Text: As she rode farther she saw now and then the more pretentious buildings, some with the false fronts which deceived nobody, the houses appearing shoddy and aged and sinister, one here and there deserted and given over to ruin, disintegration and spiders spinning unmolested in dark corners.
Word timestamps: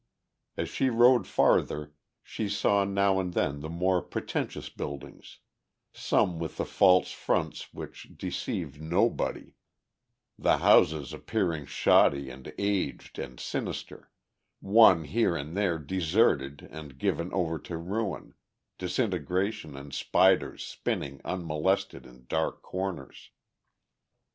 As 0.57 0.67
she 0.67 0.89
rode 0.89 1.27
farther 1.27 1.93
she 2.23 2.49
saw 2.49 2.83
now 2.83 3.19
and 3.19 3.35
then 3.35 3.59
the 3.59 3.69
more 3.69 4.01
pretentious 4.01 4.67
buildings, 4.67 5.37
some 5.93 6.39
with 6.39 6.57
the 6.57 6.65
false 6.65 7.11
fronts 7.11 7.71
which 7.71 8.17
deceived 8.17 8.81
nobody, 8.81 9.53
the 10.39 10.57
houses 10.57 11.13
appearing 11.13 11.67
shoddy 11.67 12.31
and 12.31 12.51
aged 12.57 13.19
and 13.19 13.39
sinister, 13.39 14.09
one 14.59 15.03
here 15.03 15.35
and 15.35 15.55
there 15.55 15.77
deserted 15.77 16.67
and 16.71 16.97
given 16.97 17.31
over 17.31 17.59
to 17.59 17.77
ruin, 17.77 18.33
disintegration 18.79 19.77
and 19.77 19.93
spiders 19.93 20.65
spinning 20.65 21.21
unmolested 21.23 22.07
in 22.07 22.25
dark 22.25 22.63
corners. 22.63 23.29